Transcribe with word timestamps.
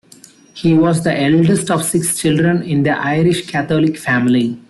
He 0.55 0.73
was 0.75 1.03
the 1.03 1.15
eldest 1.15 1.69
of 1.69 1.85
six 1.85 2.19
children 2.19 2.63
in 2.63 2.81
the 2.81 2.89
Irish-Catholic 2.97 3.97
family. 3.99 4.57